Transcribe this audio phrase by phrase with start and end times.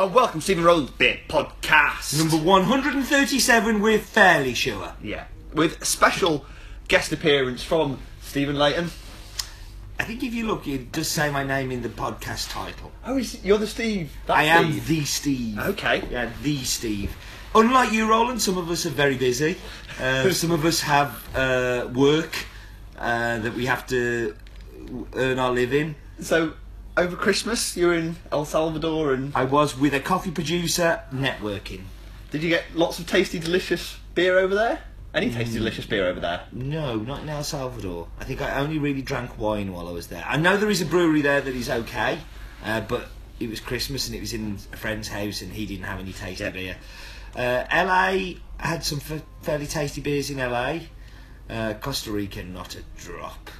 [0.00, 2.18] and welcome to Stephen Rowland's Beer Podcast.
[2.18, 4.94] Number 137, we're fairly sure.
[5.02, 6.46] yeah, with special
[6.88, 8.90] guest appearance from Stephen Layton.
[9.98, 12.90] I think if you look, it does say my name in the podcast title.
[13.04, 14.10] Oh, is, you're the Steve.
[14.24, 14.86] That's I am Steve.
[14.86, 15.58] the Steve.
[15.58, 16.02] Okay.
[16.10, 17.14] Yeah, the Steve.
[17.54, 19.58] Unlike you, Roland, some of us are very busy.
[20.00, 22.34] Uh, some of us have uh, work
[22.98, 24.34] uh, that we have to
[25.14, 25.94] earn our living.
[26.20, 26.54] So,
[26.96, 31.82] over Christmas, you were in El Salvador, and I was with a coffee producer networking.
[32.30, 34.82] did you get lots of tasty, delicious beer over there?
[35.12, 36.42] Any tasty, delicious beer over there?
[36.52, 38.06] No, not in El Salvador.
[38.20, 40.24] I think I only really drank wine while I was there.
[40.26, 42.18] I know there is a brewery there that is okay,
[42.64, 43.08] uh, but
[43.40, 46.12] it was Christmas and it was in a friend's house and he didn't have any
[46.12, 46.50] tasty Yeah.
[46.50, 46.76] beer.
[47.34, 50.80] Uh, LA had some f- fairly tasty beers in LA.
[51.48, 53.50] Uh, Costa Rica, not a drop.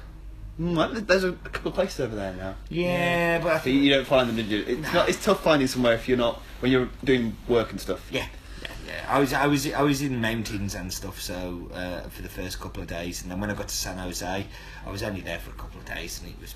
[0.59, 2.55] Mm, there's a, couple of places over there now.
[2.69, 4.63] Yeah, but I you, think you don't find them, did you?
[4.67, 5.09] It's not.
[5.09, 8.07] It's tough finding somewhere if you're not when you're doing work and stuff.
[8.11, 8.27] yeah,
[8.61, 9.05] yeah, yeah.
[9.07, 11.21] I was, I was, I was in mountains and stuff.
[11.21, 13.97] So uh, for the first couple of days, and then when I got to San
[13.97, 14.45] Jose,
[14.85, 16.53] I was only there for a couple of days, and it was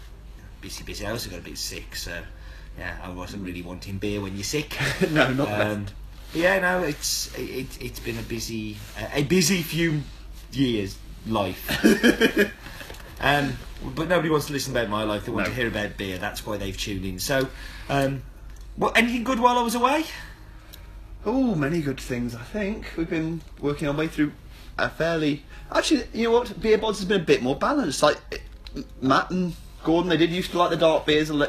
[0.61, 1.05] busy, busy.
[1.05, 2.21] I also got a bit sick, so
[2.77, 4.77] yeah, I wasn't really wanting beer when you're sick.
[5.11, 5.85] no, not the Um,
[6.33, 10.01] yeah, no, it's it, it's been a busy uh, a busy few
[10.51, 11.65] years life.
[13.25, 13.57] um,
[13.95, 15.25] but nobody wants to listen about my life.
[15.25, 15.53] They want No.
[15.53, 16.17] to hear about beer.
[16.17, 17.19] That's why they've tuned in.
[17.19, 17.47] So,
[17.89, 18.21] um,
[18.75, 20.05] what anything good while I was away?
[21.25, 22.35] Oh, many good things.
[22.35, 24.31] I think we've been working our way through
[24.77, 25.43] a fairly.
[25.71, 26.47] Actually, you know what?
[26.61, 28.03] Beerbods has been a bit more balanced.
[28.03, 28.41] Like it-
[29.01, 31.47] Matt and Gordon, they did used to like the dark beers a li-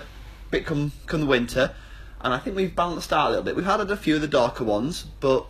[0.51, 1.75] bit come come the winter,
[2.23, 3.57] and I think we've balanced out a little bit.
[3.57, 5.45] We've had a few of the darker ones, but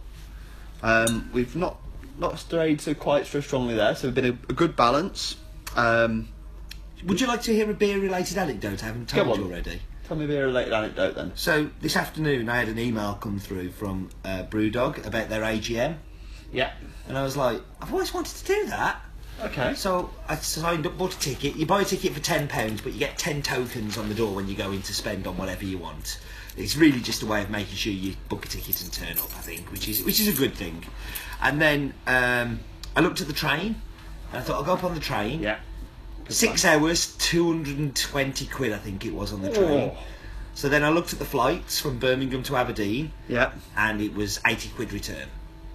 [0.82, 1.76] um, we've not
[2.18, 3.94] not strayed so quite so strongly there.
[3.94, 5.36] So we've been a, a good balance.
[5.76, 6.28] Um,
[7.04, 9.80] Would you like to hear a beer related anecdote I haven't told you already?
[10.04, 11.32] tell me a beer related anecdote then.
[11.34, 15.96] So this afternoon I had an email come through from uh, Brewdog about their AGM,
[16.52, 16.70] Yeah.
[17.08, 19.00] and I was like, I've always wanted to do that.
[19.42, 19.74] Okay.
[19.74, 21.56] So I signed up, bought a ticket.
[21.56, 24.34] You buy a ticket for ten pounds, but you get ten tokens on the door
[24.34, 26.20] when you go in to spend on whatever you want.
[26.56, 29.26] It's really just a way of making sure you book a ticket and turn up.
[29.36, 30.84] I think, which is which is a good thing.
[31.42, 32.60] And then um,
[32.96, 33.82] I looked at the train,
[34.32, 35.40] and I thought I'll go up on the train.
[35.42, 35.58] Yeah.
[36.28, 39.90] Six hours, two hundred and twenty quid, I think it was on the train.
[39.94, 39.98] Oh.
[40.54, 43.52] So then I looked at the flights from Birmingham to Aberdeen, Yeah.
[43.76, 45.28] and it was eighty quid return.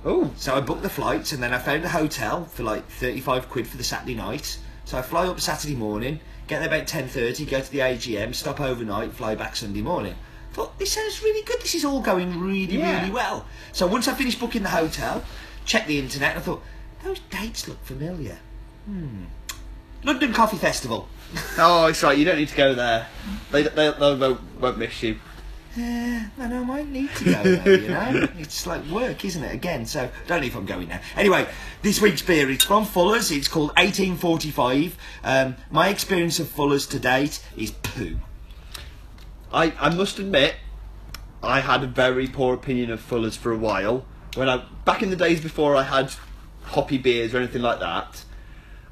[0.04, 0.32] Oh.
[0.36, 3.68] So I booked the flights and then I found a hotel for like 35 quid
[3.68, 4.58] for the Saturday night.
[4.84, 8.60] So I fly up Saturday morning, get there about 10.30, go to the AGM, stop
[8.60, 10.16] overnight, fly back Sunday morning.
[10.54, 13.00] Thought, this sounds really good, this is all going really, Yeah.
[13.00, 13.46] really well.
[13.74, 15.24] So once I finished booking the hotel,
[15.66, 16.64] checked the internet, and I thought,
[17.04, 18.38] those dates look familiar.
[18.86, 19.26] Hmm.
[20.04, 21.08] London Coffee Festival.
[21.58, 22.18] Oh, it's right.
[22.18, 23.08] You don't need to go there.
[23.52, 25.18] They they, they won't, won't miss you.
[25.78, 28.28] Yeah, I know, I might need to go there, you know?
[28.38, 29.54] It's like work, isn't it?
[29.54, 31.00] Again, so don't know if I'm going now.
[31.16, 31.48] Anyway,
[31.82, 33.32] this week's beer is from Fuller's.
[33.32, 34.98] It's called 1845.
[35.24, 38.18] Um, my experience of Fuller's to date is poo.
[39.54, 40.56] I, I must admit,
[41.42, 44.06] I had a very poor opinion of Fuller's for a while.
[44.36, 46.12] When I back in the days before I had
[46.72, 48.24] hoppy beers or anything like that,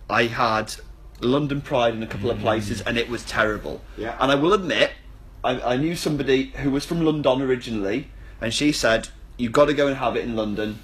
[0.10, 0.76] I had
[1.22, 3.82] London Pride in a couple of places, and it was terrible.
[3.98, 4.16] Yeah.
[4.20, 4.92] And I will admit,
[5.44, 8.10] I, I knew somebody who was from London originally,
[8.42, 10.80] and she said, "You've got to go and have it in London."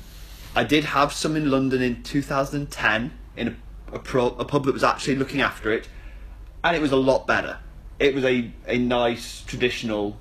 [0.56, 4.74] I did have some in London in 2010 in a, a, pro, a pub that
[4.74, 5.90] was actually looking after it,
[6.64, 7.60] and it was a lot better.
[8.00, 10.18] It was a, a nice traditional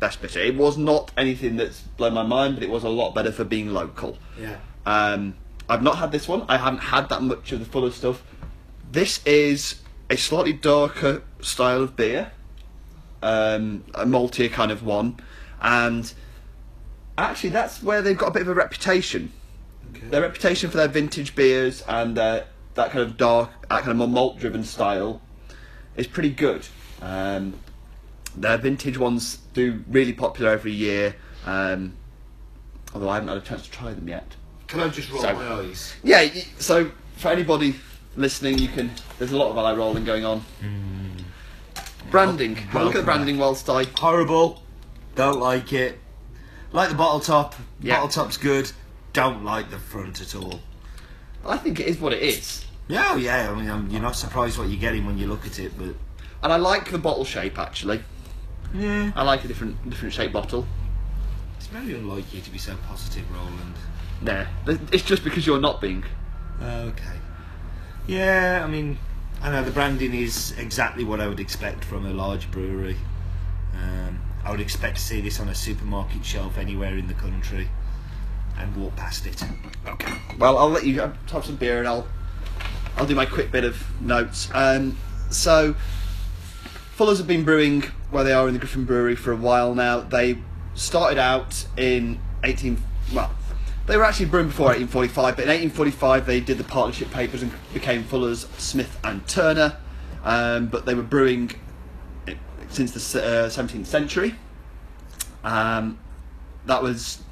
[0.00, 0.40] best bitter.
[0.40, 3.44] It was not anything that's blown my mind, but it was a lot better for
[3.44, 4.18] being local.
[4.38, 4.58] Yeah.
[4.86, 5.34] Um,
[5.68, 6.44] I've not had this one.
[6.48, 8.22] I haven't had that much of the fuller stuff.
[8.90, 12.32] This is a slightly darker style of beer,
[13.22, 15.18] um, a maltier kind of one,
[15.60, 16.12] and
[17.18, 19.32] actually that's where they've got a bit of a reputation.
[20.10, 23.96] Their reputation for their vintage beers and their, that kind of dark, that kind of
[23.96, 25.20] more malt-driven style
[25.96, 26.66] is pretty good.
[27.02, 27.54] Um,
[28.36, 31.94] their vintage ones do really popular every year, um,
[32.94, 34.36] although I haven't had a chance to try them yet.
[34.68, 35.94] Can I just roll So- my eyes?
[36.04, 36.28] Yeah,
[36.58, 37.74] so for anybody
[38.16, 38.90] listening, you can.
[39.18, 40.44] There's a lot of eye rolling going on.
[42.10, 42.56] Branding.
[42.56, 43.84] Have a look at the branding whilst I.
[43.96, 44.62] Horrible.
[45.14, 45.98] Don't like it.
[46.72, 47.54] Like the bottle top.
[47.80, 47.94] Yeah.
[47.96, 48.70] Bottle top's good.
[49.12, 50.60] Don't like the front at all.
[51.46, 53.50] I think it is what it is, Yeah, oh yeah.
[53.50, 55.94] I mean, um, you're not surprised what you're getting when you look at it, but
[56.42, 58.02] and I like the bottle shape actually.
[58.74, 59.12] yeah.
[59.16, 60.66] I like a different different shaped bottle.
[61.58, 63.74] It's very unlike you to be so positive, Roland.
[64.22, 64.46] Nah,
[64.92, 66.04] it's just because you're not being.
[66.62, 67.18] Okay.
[68.06, 68.96] Yeah, I mean,
[69.42, 72.96] I know the branding is exactly what I would expect from a large brewery.
[73.74, 77.68] Um, I would expect to see this on a supermarket shelf anywhere in the country
[78.56, 79.42] and walk past it.
[79.86, 80.14] Okay.
[80.38, 82.06] Well, I'll let you have some beer and I'll
[82.96, 84.48] I'll do my quick bit of notes.
[84.54, 84.96] Um,
[85.30, 85.74] so,
[86.94, 90.00] Fuller's have been brewing where they are in the Griffin Brewery for a while now.
[90.00, 90.38] They
[90.78, 92.82] started out in 18.
[93.12, 93.30] Well,
[93.86, 97.52] they were actually brewing before 1845, but in 1845 they did the partnership papers and
[97.72, 99.76] became Fuller's, Smith and Turner.
[100.24, 101.52] Um, but they were brewing
[102.68, 104.34] since the uh, 17th century.
[105.42, 105.98] Um,
[106.66, 107.22] that was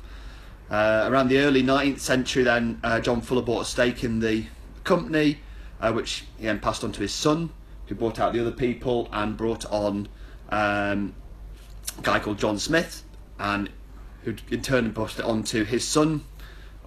[0.71, 2.45] uh, around the early 19th century.
[2.45, 4.47] Then uh, John Fuller bought a stake in the
[4.85, 5.39] company,
[5.81, 7.51] uh, which he then passed on to his son,
[7.87, 10.09] who bought out the other people and brought on
[10.51, 11.15] um,
[11.99, 13.03] a guy called John Smith,
[13.39, 13.71] and
[14.25, 16.25] who in turn passed it on to his son,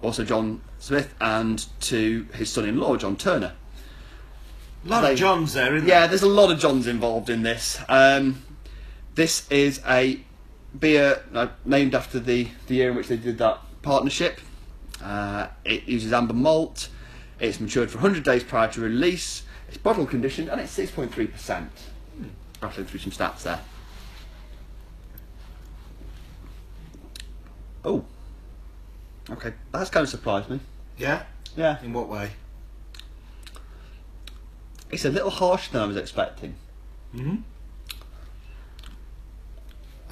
[0.02, 3.52] also John Smith, and to his son-in-law John Turner.
[4.84, 6.08] A lot They- of Johns there, isn't Yeah, there?
[6.08, 7.78] there's a lot of Johns involved in this.
[7.88, 8.42] Um,
[9.14, 10.20] this is a
[10.78, 14.40] beer uh, named after the, the year in which they did that partnership.
[15.02, 16.88] Uh, it uses amber malt.
[17.38, 19.42] It's matured for 100 days prior to release.
[19.68, 21.68] It's bottle conditioned and it's 6.3%.
[22.62, 23.60] Rattling through some stats there.
[27.84, 28.04] Oh.
[29.30, 30.60] Okay, that's kind of surprised me.
[30.98, 31.24] Yeah?
[31.56, 31.82] Yeah.
[31.82, 32.30] In what way?
[34.90, 36.54] It's a little harsher than I was expecting.
[37.12, 37.36] hmm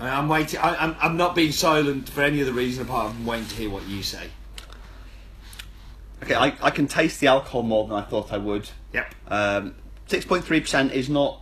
[0.00, 0.60] I'm waiting.
[0.60, 3.68] I, I'm, I'm not being silent for any other reason apart from waiting to hear
[3.70, 4.28] what you say.
[6.22, 8.70] Okay, I, I can taste the alcohol more than I thought I would.
[8.92, 9.14] Yep.
[9.26, 9.74] Um,
[10.08, 11.40] 6.3% is not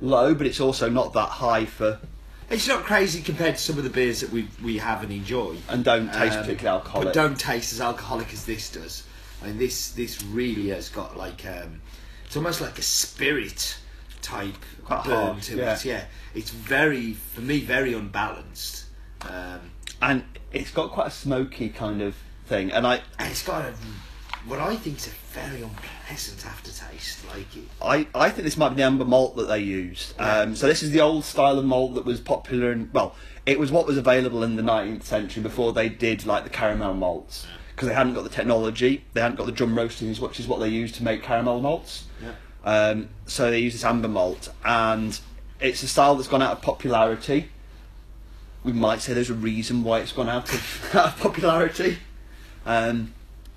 [0.00, 2.00] low, but it's also not that high for
[2.52, 5.56] It's not crazy compared to some of the beers that we we have and enjoy.
[5.68, 7.06] and don't taste Um, particularly alcoholic.
[7.06, 9.04] But don't taste as alcoholic as this does.
[9.42, 11.80] I mean, this this really has got like um,
[12.26, 13.78] it's almost like a spirit
[14.20, 14.54] type
[14.84, 15.74] Quite burn hard, to yeah.
[15.74, 15.84] it.
[15.84, 16.04] Yeah,
[16.34, 18.84] it's very for me very unbalanced.
[19.22, 19.60] Um,
[20.02, 22.14] and it's got quite a smoky kind of
[22.46, 22.70] thing.
[22.70, 23.74] And I, and it's got a
[24.46, 27.26] what I think is a very unpleasant aftertaste.
[27.28, 30.14] Like it, I, I think this might be the amber malt that they used.
[30.18, 30.40] Yeah.
[30.40, 33.14] Um, so this is the old style of malt that was popular in well,
[33.46, 36.94] it was what was available in the 19th century before they did like the caramel
[36.94, 40.46] malts because they hadn't got the technology, they hadn't got the drum roasting, which is
[40.46, 42.04] what they used to make caramel malts.
[42.22, 42.34] yeah.
[42.64, 45.18] Um, so they use this amber malt, and
[45.58, 47.48] it's a style that's gone out of popularity.
[48.62, 51.98] We might say there's a reason why it's gone out of, out of popularity.
[52.64, 53.14] Um,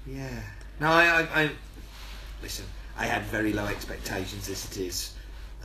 [0.07, 0.41] Yeah.
[0.79, 1.51] No, I, I, I
[2.41, 2.65] listen.
[2.97, 5.13] I had very low expectations as it is,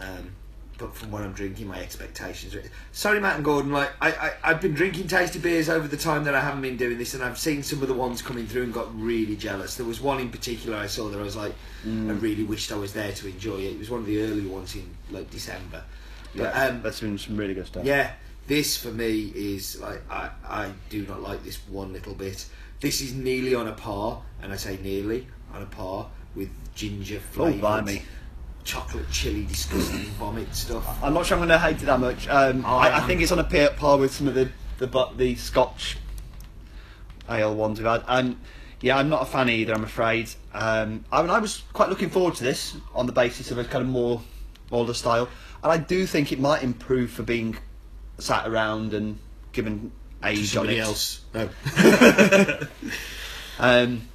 [0.00, 0.32] um,
[0.78, 2.54] but from what I'm drinking, my expectations.
[2.54, 2.62] Are,
[2.92, 3.72] sorry, Matt and Gordon.
[3.72, 6.76] Like I, I, I've been drinking tasty beers over the time that I haven't been
[6.76, 9.76] doing this, and I've seen some of the ones coming through and got really jealous.
[9.76, 11.54] There was one in particular I saw that I was like,
[11.84, 13.74] I really wished I was there to enjoy it.
[13.74, 15.84] It was one of the early ones in like December.
[16.34, 17.84] But, yeah, um, that's been some really good stuff.
[17.84, 18.12] yeah,
[18.46, 22.46] this for me is like I, I do not like this one little bit.
[22.80, 27.18] This is nearly on a par, and I say nearly on a par with ginger
[27.18, 28.02] Oh, flavoured blimey.
[28.64, 31.02] chocolate chili disgusting vomit stuff.
[31.02, 32.28] I'm not sure I'm going to hate it that much.
[32.28, 34.50] Um, Oh, I, I I'm- think it's on a par par with some of the
[34.78, 35.98] the, bu- the Scotch
[37.28, 38.02] ale ones we've had.
[38.08, 38.38] And
[38.80, 39.74] yeah, I'm not a fan either.
[39.74, 40.30] I'm afraid.
[40.54, 43.64] Um, I mean, I was quite looking forward to this on the basis of a
[43.64, 44.22] kind of more
[44.72, 45.28] older style,
[45.62, 47.58] and I do think it might improve for being
[48.18, 49.18] sat around and
[49.52, 49.92] given
[50.24, 51.20] age on Somebody else.
[51.34, 51.48] No.
[53.58, 54.08] Um,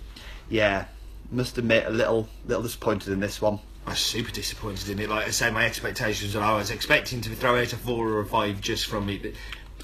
[0.49, 0.85] yeah,
[1.31, 3.59] must admit a little little disappointed in this one.
[3.85, 5.07] I was super disappointed in it.
[5.09, 8.19] Like I say, my expectations were I was expecting to throw out a four or
[8.21, 9.35] a five just from it.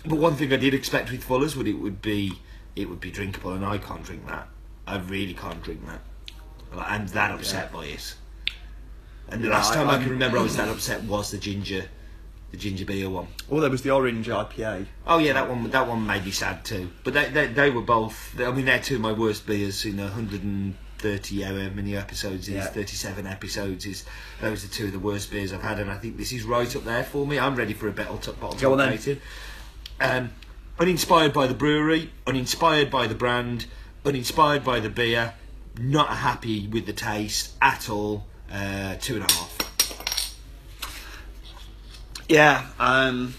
[0.04, 2.34] But, one thing I did expect with Fuller's would it would be
[2.76, 4.48] it would be drinkable, and I can't drink that.
[4.88, 6.02] I really can't drink that.
[6.76, 8.16] I'm that upset by it.
[9.28, 11.38] And the Yeah, last time I, I'm- can remember I was that upset was the
[11.38, 11.86] ginger,
[12.52, 13.28] the ginger beer one.
[13.50, 14.86] Oh, there was the orange IPA.
[15.08, 16.90] Oh yeah, that one that one made me sad too.
[17.04, 18.40] But they they, they were both.
[18.40, 22.66] I mean, they're two of my worst beers in 130 however many episodes is Yeah.
[22.66, 24.06] 37 episodes is.
[24.42, 26.74] Those are two of the worst beers I've had, and I think this is right
[26.76, 27.40] up there for me.
[27.40, 29.20] I'm ready for a bottle top bottle Go on then.
[30.00, 30.32] Um,
[30.80, 33.66] uninspired by the brewery, uninspired by the brand,
[34.06, 35.34] uninspired by the beer.
[35.80, 38.26] Not happy with the taste at all.
[38.52, 39.61] Uh, two and a half.
[42.32, 43.34] Yeah, um,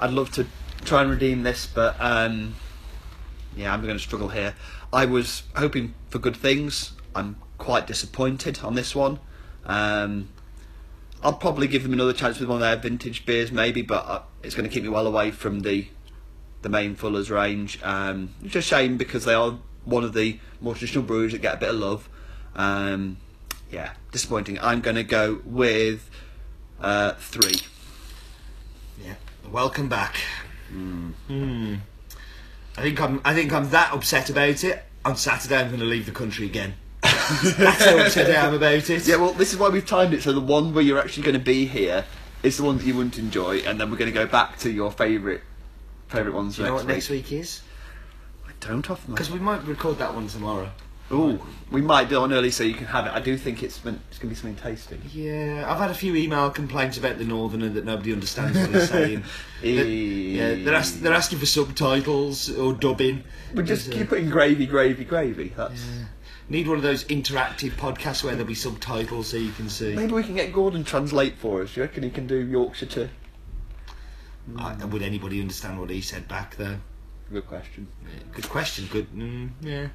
[0.00, 0.46] I'd love to
[0.84, 2.56] try and redeem this, but um,
[3.56, 4.56] yeah, I'm going to struggle here.
[4.92, 6.94] I was hoping for good things.
[7.14, 9.20] I'm quite disappointed on this one.
[9.66, 10.30] Um,
[11.22, 14.22] I'll probably give them another chance with one of their vintage beers, maybe, but uh,
[14.42, 15.86] it's going to keep me well away from the
[16.62, 17.78] the main Fuller's range.
[17.84, 21.54] Um, it's a shame because they are one of the more traditional breweries that get
[21.54, 22.08] a bit of love.
[22.56, 23.18] Um,
[23.70, 24.58] yeah, disappointing.
[24.58, 26.10] I'm going to go with
[26.80, 27.60] uh, three.
[29.04, 29.14] Yeah.
[29.50, 30.16] Welcome back.
[30.70, 31.10] Hmm.
[32.76, 33.20] I think I'm.
[33.24, 34.82] I think I'm that upset about it.
[35.04, 36.74] On Saturday, I'm going to leave the country again.
[37.02, 39.06] That's how upset I am about it.
[39.06, 41.38] Yeah, well, this is why we've timed it so the one where you're actually going
[41.38, 42.04] to be here
[42.42, 44.70] is the one that you wouldn't enjoy, and then we're going to go back to
[44.70, 45.42] your favourite
[46.08, 47.62] favourite ones Do you know what next week is?
[48.46, 49.14] I don't often.
[49.14, 50.70] Because we might record that one tomorrow.
[51.12, 53.12] Ooh, we might do on early so you can have it.
[53.12, 54.98] I do think it's meant, it's going to be something tasty.
[55.12, 58.88] Yeah, I've had a few email complaints about the Northerner that nobody understands what he's
[58.88, 59.22] saying.
[59.62, 63.24] That- yeah, they're, ask, they're asking for subtitles or dubbing.
[63.54, 65.52] We just There's, uh, keep putting gravy, gravy, gravy.
[65.56, 65.82] That's
[66.48, 69.94] Need one of those interactive podcasts where there'll be subtitles so you can see.
[69.96, 71.76] maybe we can get Gordon translate for us.
[71.76, 73.08] You reckon he can do Yorkshire to?
[74.56, 76.76] I, would anybody understand what he said back though?
[77.32, 77.88] Good question.
[78.32, 78.86] Good question.
[78.92, 79.10] Good.
[79.12, 79.88] Mm, yeah.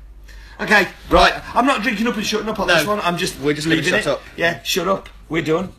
[0.59, 0.87] Okay.
[1.09, 1.33] Right.
[1.55, 2.75] I'm not drinking up and shutting up on No.
[2.75, 2.99] this one.
[3.01, 4.07] I'm just We're just gonna leaving shut it.
[4.07, 4.21] up.
[4.37, 4.61] Yeah.
[4.63, 5.09] Shut up.
[5.29, 5.73] We're done.